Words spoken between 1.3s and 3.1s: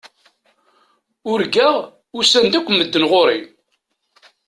Urgaɣ usan-d akk medden